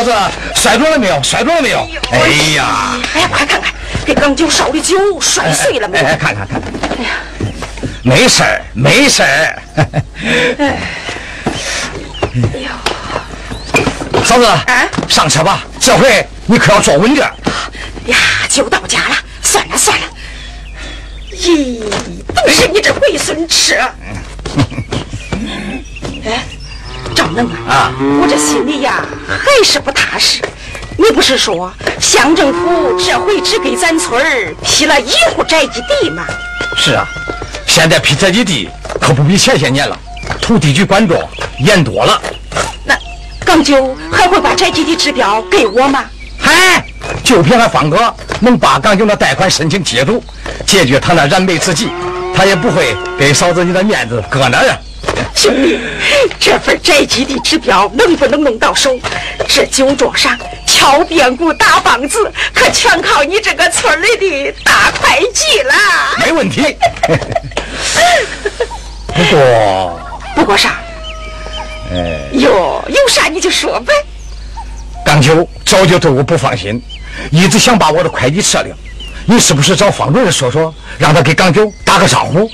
[0.00, 0.14] 嫂子，
[0.54, 1.22] 摔着了没有？
[1.22, 1.86] 摔着了没有？
[2.10, 2.18] 哎
[2.56, 2.98] 呀！
[3.14, 3.70] 哎呀，快看看，
[4.04, 6.04] 给刚酒烧的酒摔碎了没有？
[6.06, 6.58] 哎，看看看。
[6.98, 7.10] 哎呀，
[8.02, 9.62] 没事儿，没事儿。
[10.58, 10.78] 哎
[12.54, 12.70] 呦，
[14.24, 14.46] 嫂子，
[15.08, 17.30] 上车吧，这回你可要坐稳点。
[18.06, 18.16] 呀，
[18.48, 20.06] 就到家了，算了算了。
[21.32, 21.80] 咦，
[22.34, 23.74] 都是你这龟孙吃！
[26.24, 26.44] 哎，
[27.30, 30.42] 赵能啊，我这心里呀还是不踏实。
[30.96, 36.26] 你不是说乡政府这回只给咱村儿批了一户宅基地吗？
[36.76, 37.06] 是啊，
[37.66, 38.68] 现在批宅基地
[39.00, 39.96] 可不比前些年了，
[40.40, 41.16] 土地局管着
[41.60, 42.20] 严多了。
[42.84, 42.96] 那
[43.44, 46.04] 刚九还会把宅基地指标给我吗？
[46.38, 46.84] 嗨，
[47.22, 50.22] 就凭俺方哥能把刚九那贷款申请接住，
[50.66, 51.90] 解决他那燃眉之急，
[52.34, 54.76] 他也不会给嫂子你的面子搁那儿啊。
[55.34, 55.78] 兄弟，
[56.38, 58.98] 这份宅基地指标能不能弄到手？
[59.48, 65.74] 这酒桌上敲边鼓打梆子，可全靠你这个村里的大会计了。
[66.18, 66.76] 没问题。
[69.06, 70.00] 不过，
[70.36, 70.78] 不过啥？
[71.92, 73.92] 哎，哟，有啥你就说呗。
[75.04, 76.80] 刚九早就对我不放心，
[77.32, 78.74] 一直想把我的会计撤掉。
[79.26, 82.48] 你是不是找方主任说说，让他给刚九打个招呼？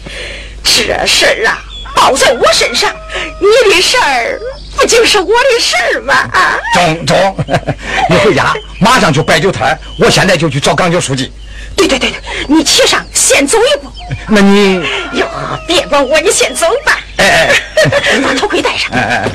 [0.62, 1.62] 这事儿啊。
[2.06, 2.94] 报在我身上，
[3.40, 4.40] 你的事儿
[4.76, 6.14] 不就是我的事儿吗？
[6.14, 7.36] 啊，中中，
[8.08, 11.32] 你回家马上就摆酒摊我现在就去找港九书记。
[11.74, 13.90] 对对对对，你骑上先走一步。
[14.28, 14.76] 那你
[15.14, 15.26] 哟，
[15.66, 17.00] 别管我，你先走吧。
[17.16, 18.88] 哎哎， 把头盔戴上。
[18.92, 19.28] 哎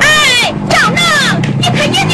[0.00, 2.04] 哎，赵能，你可一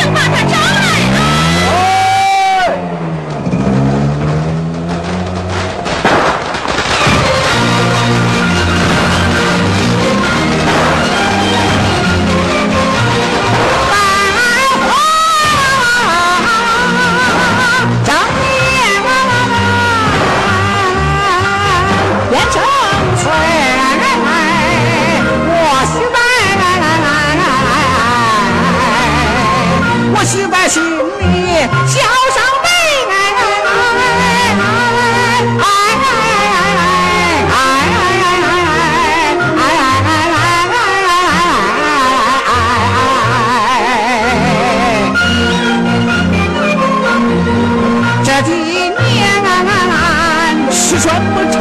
[51.00, 51.58] 说不愁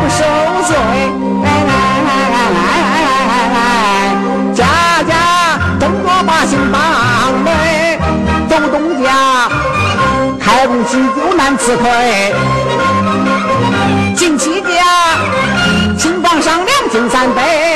[0.00, 0.18] 不受
[0.66, 0.74] 罪
[4.54, 4.60] 家
[5.08, 5.12] 家
[5.78, 7.48] 中国把心放嘞
[8.48, 9.06] 走东家
[10.40, 12.34] 开路起纠难辞退，
[14.16, 14.68] 进西家，
[15.96, 17.71] 请放上两斤三杯，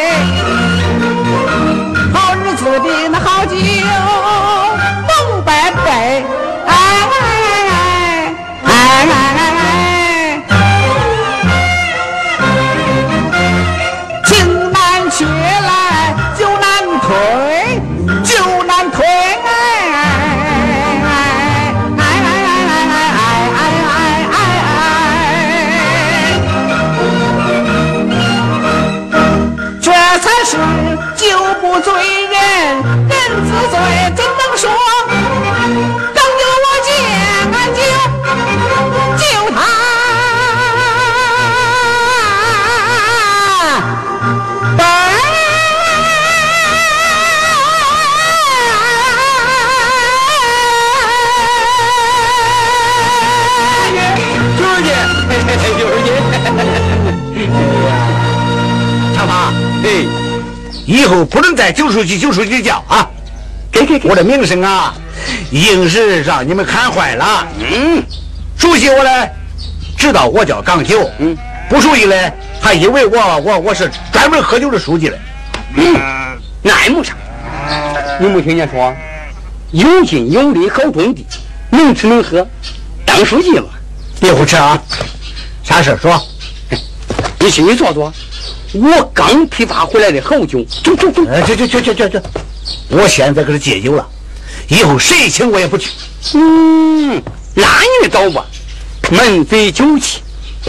[61.87, 63.09] 九书记、九书记叫啊！
[63.71, 64.09] 给给给！
[64.09, 64.93] 我的名声啊，
[65.53, 67.47] 硬是让你们看坏了。
[67.61, 68.03] 嗯，
[68.59, 69.31] 熟悉我嘞，
[69.97, 71.09] 知道我叫港九。
[71.19, 71.37] 嗯，
[71.71, 75.19] 不熟悉嘞，还以为我我我是专门喝酒的书记嘞。
[75.77, 75.97] 嗯，
[76.61, 77.15] 那也没啥。
[78.19, 78.93] 你没听见说，
[79.71, 81.25] 有劲有力好种地，
[81.71, 82.45] 能吃能喝，
[83.05, 83.69] 当书记嘛？
[84.19, 84.83] 别胡扯啊！
[85.63, 86.21] 啥事说？
[87.39, 88.13] 你心里坐坐。
[88.77, 92.21] 我刚批发回来的好酒，走走走，哎，去去去去去去！
[92.89, 94.07] 我现在可是戒酒了，
[94.69, 95.91] 以后谁请我也不去。
[96.35, 97.23] 嗯，
[97.55, 97.65] 那
[98.03, 98.45] 你找吧，
[99.11, 100.21] 门嘴酒气，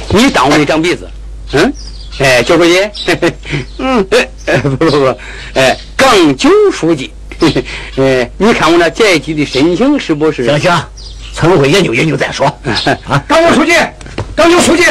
[0.10, 1.10] 你当我没长鼻子？
[1.54, 1.74] 嗯，
[2.20, 2.80] 哎，九书记，
[3.80, 4.08] 嗯，
[4.46, 5.18] 哎，不不不，
[5.54, 7.12] 哎，港九书记，
[7.98, 10.46] 哎，你看我那宅基的申请是不是？
[10.46, 10.84] 行行，
[11.34, 12.46] 村委会研究研究再说。
[13.08, 13.74] 啊，港九书记，
[14.36, 14.84] 港九书记。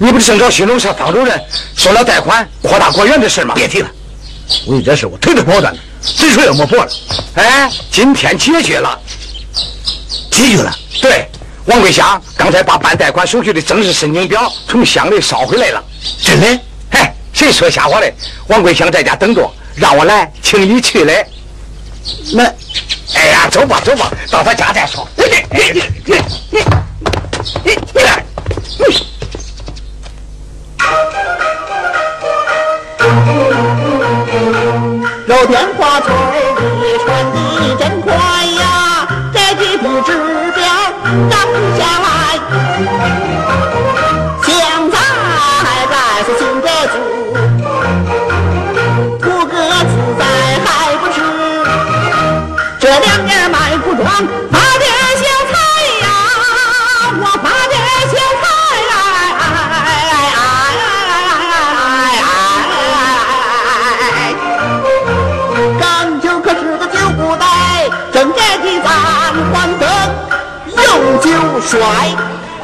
[0.00, 1.44] 你不是正找新农社方主任
[1.76, 3.52] 说了贷款扩大果园的事吗？
[3.56, 3.90] 别提了，
[4.68, 6.90] 为了这事我腿都跑断了，嘴唇也磨破了。
[7.34, 8.96] 哎，今天解决了，
[10.30, 10.72] 解决了。
[11.02, 11.28] 对，
[11.64, 15.82] 王桂香刚才把办贷款手续的正式申请表从乡里捎回来了。
[16.22, 16.46] 真的？
[16.92, 18.14] 嘿，谁说瞎话嘞？
[18.46, 21.26] 王桂香在家等着，让我来请你去嘞。
[22.32, 22.44] 那，
[23.14, 25.08] 哎呀，走吧走吧，到他家再说。
[35.26, 36.08] 有电话催
[36.80, 37.36] 的传的
[37.78, 38.12] 真快
[38.60, 40.12] 呀，这几笔指
[40.56, 40.64] 标
[71.78, 71.86] 酒衰，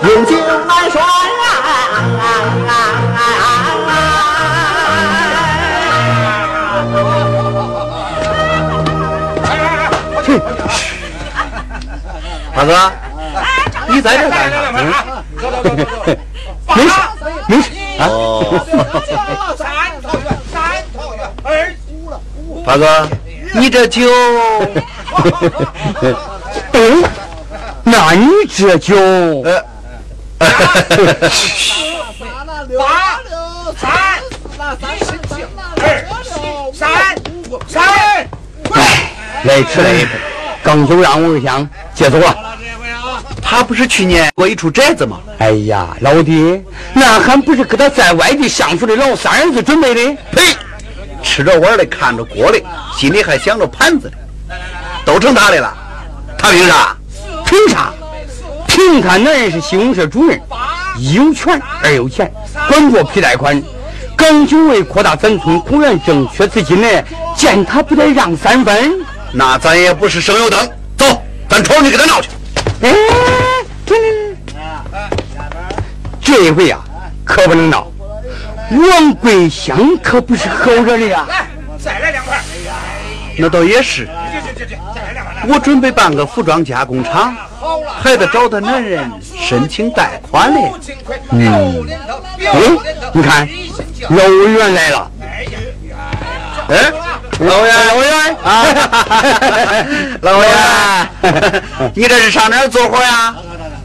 [0.02, 0.34] 用酒
[0.66, 1.00] 来衰。
[12.56, 12.92] 大哥，
[13.88, 14.58] 你在这干啥？
[16.74, 16.92] 没事
[17.46, 18.02] 没事啊。
[22.66, 23.08] 大哥，
[23.52, 24.02] 你这酒，
[28.14, 28.94] 你这酒，
[29.44, 29.60] 呃，
[30.38, 30.46] 八
[33.28, 33.90] 六三
[34.30, 34.76] 四三二
[36.72, 36.86] 三
[37.66, 37.82] 三。
[38.72, 39.10] 哎，
[39.42, 40.10] 来迟了一步，
[40.62, 42.36] 刚就让王香接走了。
[43.42, 45.18] 他不是去年过一出寨子吗？
[45.38, 46.62] 哎呀，老弟，
[46.92, 50.16] 那还不是给他在外地相处的老三儿子准备的？
[50.30, 50.56] 呸！
[51.22, 52.62] 吃着碗的，看着锅的，
[52.96, 54.16] 心里还想着盘子的，
[55.04, 55.76] 都成他的了。
[56.38, 56.96] 他凭啥？
[57.44, 57.92] 凭啥？
[58.74, 60.40] 凭他男人是信用社主任，
[60.98, 62.28] 一有权二有钱，
[62.68, 63.62] 管着批贷款。
[64.16, 66.88] 刚就为扩大咱村公园正缺资金呢，
[67.36, 68.92] 见他不得让三分？
[69.32, 70.68] 那咱也不是省油灯。
[70.96, 72.30] 走，咱瞅你给他闹去。
[72.82, 72.90] 哎，
[73.86, 73.96] 来
[75.38, 75.76] 来来，
[76.20, 76.80] 这回啊、
[77.24, 77.86] 可不能闹。
[78.72, 81.24] 王桂香可不是好惹的呀。
[81.28, 81.46] 来，
[81.78, 82.40] 再来两块。
[83.38, 84.08] 那倒也是。
[85.48, 87.36] 我准备办个服装加工厂，
[88.02, 90.72] 还得找他男人申请贷款嘞。
[91.30, 91.86] 嗯，
[92.52, 92.78] 嗯，
[93.12, 93.48] 你看，
[94.10, 95.10] 老委员来了。
[96.68, 96.90] 哎，
[97.40, 98.64] 老委员，老委员啊，
[100.22, 101.62] 老委员，
[101.94, 103.34] 你这是上哪儿做活呀？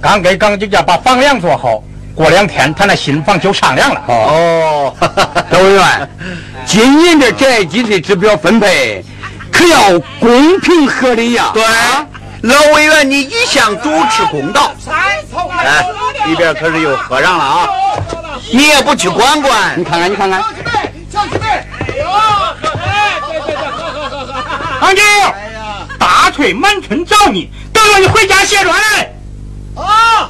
[0.01, 1.83] 刚给钢筋家把房梁做好，
[2.15, 4.01] 过两天他那新房就上梁了。
[4.07, 4.95] 哦，
[5.51, 6.09] 老委员，
[6.65, 9.03] 今年的宅基地指标分配
[9.59, 11.51] 可要公平合理呀。
[11.53, 11.63] 对，
[12.43, 14.71] 老委员你一向主持公道，
[15.57, 15.85] 哎，
[16.25, 17.69] 里边可是又喝上了啊，
[18.51, 19.83] 你也不去管管你。
[19.83, 20.41] 看看，你看看，
[21.11, 21.65] 小兄弟，哎
[21.97, 24.33] 呦，喝哎，对对对，喝喝喝喝。
[24.79, 25.01] 唐九，
[25.99, 29.13] 大腿满村找你，等着你回家卸砖来。
[29.75, 30.29] 啊！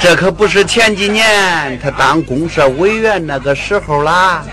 [0.00, 4.44] 这可不是前几年他当公社委员那个时候啦，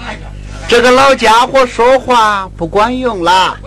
[0.68, 3.56] 这个老家伙说话不管用啦。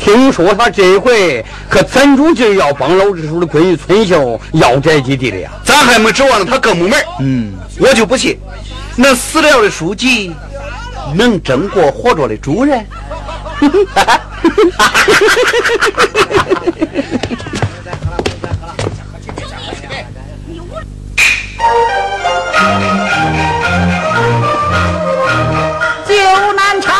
[0.00, 5.50] 听说他这回可攒住劲儿要帮老支书的闺女春秀要宅基地了呀。
[5.62, 8.38] 咱还没指望他更木门嗯，我就不信，
[8.96, 10.34] 那死了的书记
[11.14, 12.84] 能争过活着的主任？
[26.06, 26.14] 酒
[26.56, 26.94] 难缠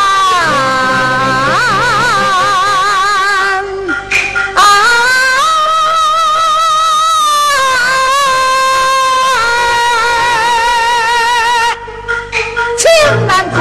[12.77, 12.89] 情
[13.27, 13.59] 难退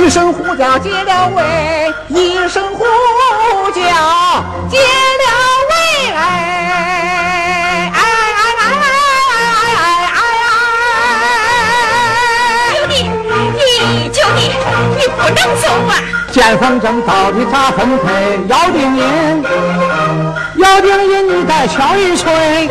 [0.00, 2.84] 一声呼叫解了围一声呼
[3.72, 3.82] 叫
[4.68, 4.78] 解
[15.26, 15.98] 不能走啊！
[16.30, 18.38] 见风筝到底咋分配？
[18.46, 19.44] 要定音，
[20.56, 22.68] 要定音，你再敲一锤。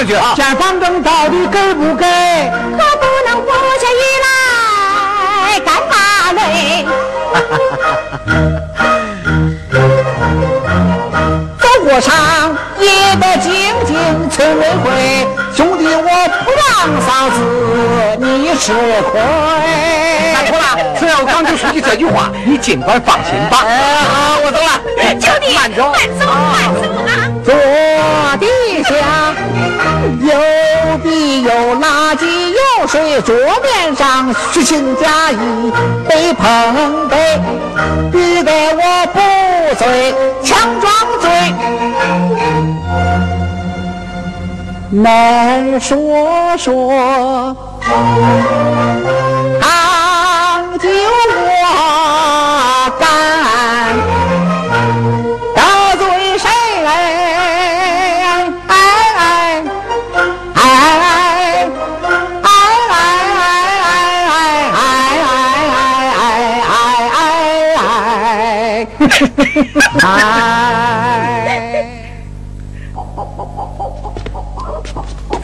[0.00, 0.32] 上去啊！
[0.34, 2.06] 见房证到底给不给？
[2.06, 5.92] 可不能不下雨来干嘛
[6.32, 6.86] 嘞？
[11.60, 13.52] 走过场也得静
[13.84, 14.88] 静村委会，
[15.54, 16.08] 兄弟我
[16.46, 16.66] 不让
[17.02, 17.36] 嫂子
[18.18, 18.72] 你吃
[19.12, 19.20] 亏。
[20.32, 20.64] 大错了，
[20.98, 23.64] 只要刚就说句这句话，你尽管放心吧。
[23.66, 24.80] 哎，好，我走了。
[25.20, 26.24] 兄弟，慢走，慢走，
[27.04, 28.32] 慢走啊！
[28.32, 28.46] 坐地
[28.84, 28.94] 下
[30.30, 35.72] 右臂有垃圾右水，桌面上虚情假意
[36.08, 37.40] 杯碰杯，
[38.12, 38.82] 逼得我
[39.12, 39.18] 不
[39.76, 41.30] 醉强装醉。
[44.90, 47.56] 难说说，
[70.02, 70.06] 哎
[71.48, 71.86] 哎！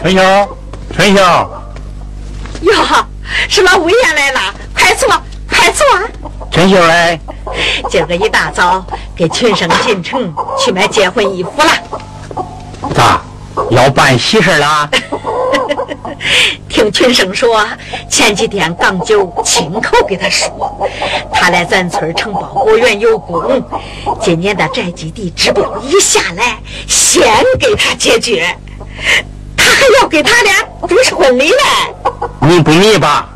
[0.01, 0.57] 春秀，
[0.95, 1.21] 春秀，
[2.63, 2.73] 哟，
[3.49, 4.41] 是老五爷来了，
[4.75, 5.09] 快坐，
[5.49, 5.87] 快坐。
[6.51, 7.19] 陈秀哎，
[7.91, 11.71] 今儿个一大早给群生进城去买结婚衣服了。
[12.95, 13.21] 咋
[13.71, 14.89] 要办喜事了？
[16.77, 17.67] 听群生说，
[18.07, 20.87] 前几天港九亲口给他说，
[21.33, 23.65] 他来咱村承包果园有功，
[24.21, 27.25] 今年的宅基地指标一下来，先
[27.59, 28.55] 给他解决，
[29.57, 30.53] 他还要给他俩
[30.87, 31.57] 主持婚礼嘞。
[32.41, 33.31] 你不迷吧？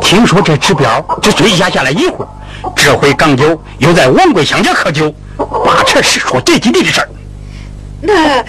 [0.00, 2.26] 听说这指标只追加下来以后，
[2.74, 7.08] 这回港九又在王桂香家喝酒，八成是说宅基地的事儿。
[8.00, 8.44] 那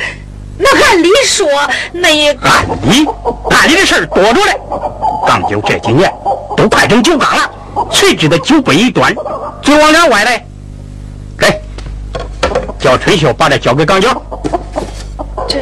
[0.58, 1.48] 那按理说，
[1.92, 3.08] 那也按理，
[3.50, 4.60] 按理的事儿多着嘞。
[5.26, 6.14] 港九这几年
[6.56, 7.50] 都快成酒缸了，
[7.92, 9.14] 谁知道酒杯一端，
[9.62, 10.46] 嘴往两歪嘞。
[11.40, 11.60] 来，
[12.80, 14.10] 叫春秀把这交给港九。
[15.48, 15.60] 这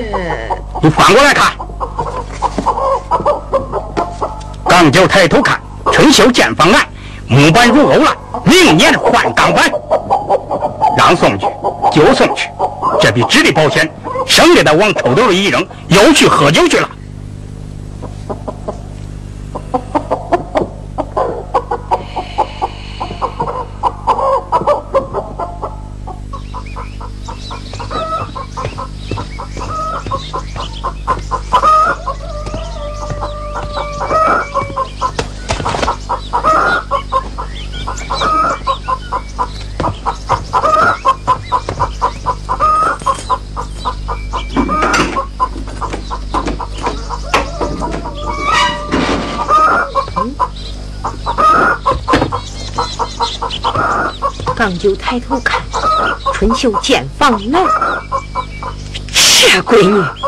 [0.81, 1.53] 你翻过来看。
[4.67, 5.59] 港九抬头看，
[5.91, 6.85] 春秀见方案，
[7.27, 9.71] 木板如欧了，明年换钢板。
[10.97, 11.45] 让送去
[11.91, 12.49] 就送去，
[12.99, 13.89] 这比纸的保险，
[14.31, 16.89] 省得他往口兜里一扔，又去喝酒去了。
[54.61, 55.59] 港九抬头看，
[56.35, 57.59] 春秀见房来，
[59.51, 60.20] 这闺女。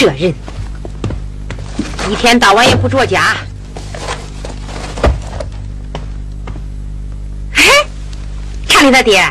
[0.00, 0.34] 这人
[2.10, 3.36] 一天到晚也不着家。
[7.54, 7.62] 哎，
[8.66, 9.22] 查理他爹，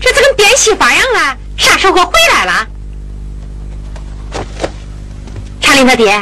[0.00, 1.38] 这怎么变戏法样了？
[1.56, 2.66] 啥时候回来了？
[5.60, 6.20] 查理他爹，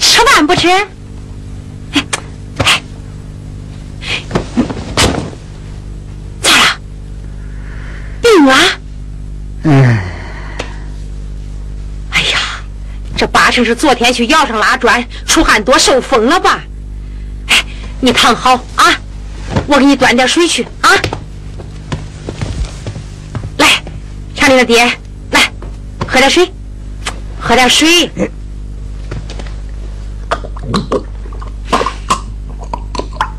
[0.00, 0.68] 吃饭不吃？
[1.92, 2.04] 哎
[2.64, 2.82] 哎
[6.42, 6.80] 咋了？
[8.20, 8.56] 病了？
[9.62, 9.98] 嗯，
[12.10, 12.38] 哎呀，
[13.24, 16.62] 这八成是昨天去窑上拉砖，出汗多受风了吧？
[17.48, 17.64] 哎，
[17.98, 18.84] 你躺好啊，
[19.66, 20.90] 我给你端点水去啊。
[23.56, 23.82] 来，
[24.34, 24.84] 厂里的爹，
[25.30, 25.50] 来，
[26.06, 26.52] 喝点水，
[27.40, 28.10] 喝点水。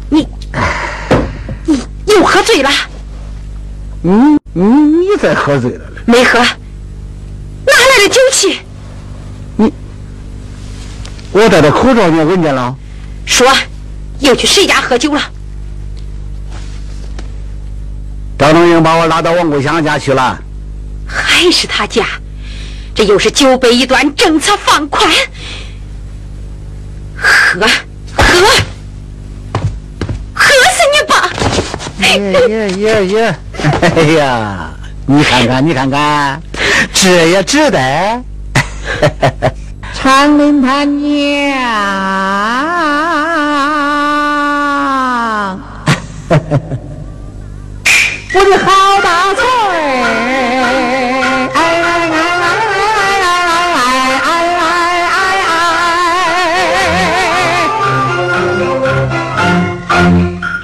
[0.09, 0.27] 你，
[1.67, 2.71] 你又喝醉了？
[4.01, 6.01] 嗯你你再喝醉了嘞？
[6.07, 6.47] 没喝，哪
[7.67, 8.61] 来的酒气？
[11.35, 12.73] 我戴着口罩你也闻见了？
[13.25, 13.45] 说，
[14.19, 15.21] 又去谁家喝酒了？
[18.39, 20.39] 赵东英把我拉到王桂香家去了。
[21.05, 22.05] 还是他家？
[22.95, 25.11] 这又是酒杯一端，政策放宽，
[27.17, 27.67] 喝
[28.15, 28.23] 喝
[30.33, 31.29] 喝死你吧！
[31.99, 33.35] 耶耶耶耶！
[33.81, 34.71] 哎呀，
[35.05, 36.41] 你看看，你看看，
[36.93, 38.23] 这也值得。
[40.05, 41.57] 长林他娘，
[48.31, 48.69] 我的好
[49.01, 49.41] 大嘴！
[50.05, 50.13] 哎
[51.55, 52.53] 哎哎哎哎
[54.21, 54.29] 哎哎
[55.09, 55.17] 哎
[59.89, 59.97] 哎！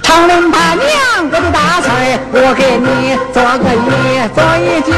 [0.04, 0.86] 长林他娘，
[1.32, 1.90] 我的大菜，
[2.32, 4.94] 我给你做个揖，做一鞠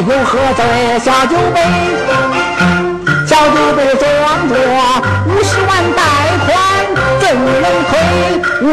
[0.00, 0.64] 又喝醉
[0.98, 1.60] 小酒杯，
[3.26, 4.08] 小酒杯装
[4.48, 4.52] 着
[5.26, 6.00] 五十万贷
[6.46, 6.48] 款
[7.20, 7.92] 怎能退？
[8.62, 8.64] 我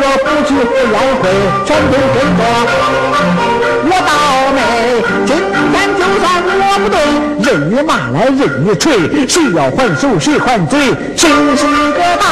[0.00, 0.78] 若不去宴
[1.20, 1.22] 会，
[1.66, 2.40] 全都跟着
[3.84, 4.10] 我倒
[4.54, 4.58] 霉。
[5.26, 5.28] 今
[5.72, 6.94] 天就算我不对，
[7.42, 8.86] 任你骂来任你捶，
[9.28, 11.98] 谁要还手谁还嘴，谁是个？
[12.20, 12.24] 大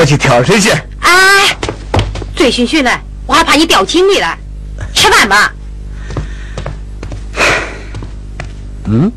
[0.00, 0.70] 我去挑水去。
[1.00, 1.54] 哎，
[2.34, 2.90] 醉醺醺的，
[3.26, 4.34] 我还怕你掉井里了。
[4.94, 5.52] 吃饭吧。
[8.86, 9.12] 嗯，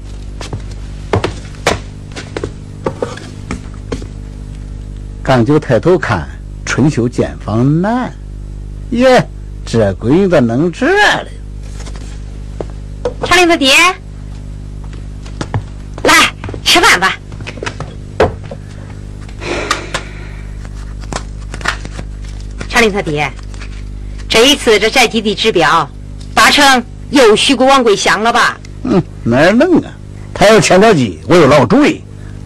[5.23, 6.27] 刚就抬头看，
[6.65, 8.13] 春秀见访难。
[8.89, 9.25] 耶，
[9.65, 11.27] 这闺女咋弄这了？
[13.23, 13.73] 长林他爹，
[16.03, 16.13] 来
[16.61, 17.17] 吃饭吧。
[22.89, 23.31] 他爹，
[24.27, 25.89] 这一次这宅基地指标，
[26.33, 28.57] 八成又许过王桂香了吧？
[28.83, 29.91] 嗯，哪儿能啊？
[30.33, 32.01] 他要牵条鸡，我有老主意。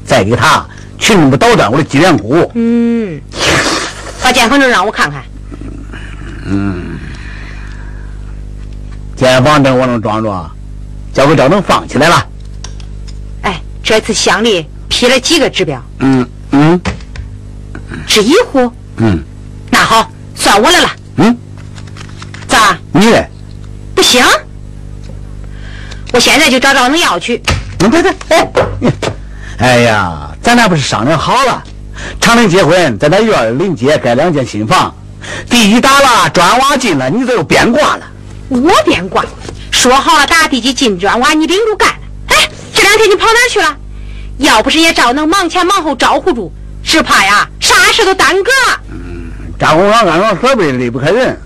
[0.05, 0.65] 再给他
[0.97, 2.49] 去那么捣蛋我的脊梁骨。
[2.55, 3.21] 嗯，
[4.23, 5.21] 把健房证让我看看。
[6.45, 6.97] 嗯
[9.15, 10.51] 建房证我能装着，
[11.13, 12.25] 交给赵能放起来了。
[13.41, 15.83] 哎，这次乡里批了几个指标？
[15.99, 16.79] 嗯嗯
[18.05, 18.71] 只一户？
[18.97, 19.36] 嗯那
[20.47, 20.89] 好，算我来了。
[21.17, 21.37] 嗯，
[22.47, 22.77] 咋？
[22.93, 23.29] 你嘞？
[23.93, 24.23] 不行？
[26.13, 27.43] 我现在就找赵能要去。
[27.79, 28.49] 嗯，对对，哎，
[29.59, 31.61] 哎呀，咱俩不是商量好了，
[32.21, 34.95] 长林结婚，在咱院里临街盖两间新房，
[35.49, 38.07] 地基打了，砖瓦进了，你这又变卦了。
[38.47, 39.25] 我变卦，
[39.69, 41.95] 说好了打地基进砖瓦，你领着干了。
[42.27, 43.75] 哎，这两天你跑哪儿去了？
[44.37, 46.53] 要不是也赵能忙前忙后招呼住，
[46.85, 48.79] 只怕呀啥事都耽搁了。
[49.59, 51.37] 张工厂安装设备离不开人，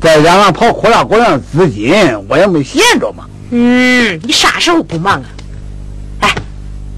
[0.00, 1.94] 再加上跑扩大国量资金，
[2.28, 3.24] 我也没闲着嘛。
[3.50, 5.24] 嗯，你啥时候不忙啊？
[6.20, 6.34] 哎，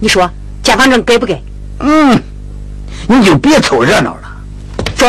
[0.00, 0.30] 你说
[0.62, 1.42] 建房证给不给？
[1.80, 2.18] 嗯，
[3.06, 4.22] 你就别凑热闹了。
[4.96, 5.08] 中。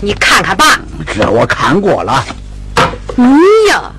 [0.00, 0.78] 你看看吧。
[1.14, 2.24] 这我看过了。
[3.16, 3.24] 你
[3.70, 3.92] 呀。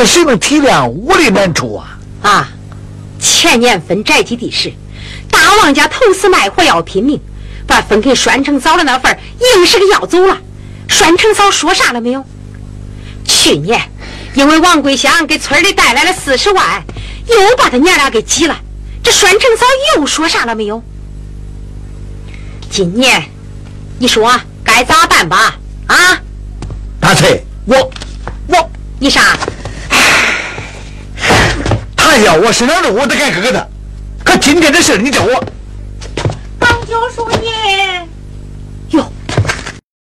[0.00, 1.98] 这谁能体谅我的难处啊？
[2.22, 2.48] 啊！
[3.18, 4.72] 前年分宅基地时，
[5.30, 7.20] 大王家投死卖活要拼命，
[7.66, 10.38] 把分给栓成嫂的那份硬是给要走了。
[10.88, 12.24] 栓成嫂说啥了没有？
[13.26, 13.78] 去年
[14.32, 16.82] 因为王桂香给村里带来了四十万，
[17.26, 18.58] 又把他娘俩给挤了。
[19.02, 19.66] 这栓成嫂
[19.98, 20.82] 又说啥了没有？
[22.70, 23.22] 今年
[23.98, 24.34] 你说
[24.64, 25.58] 该咋办吧？
[25.88, 26.18] 啊！
[26.98, 27.92] 大翠，我
[28.46, 29.38] 我你啥？
[32.10, 33.64] 哎呀我是哪的，我都敢给他。
[34.24, 35.32] 可今天的事，你叫我。
[36.58, 38.04] 王九叔爷。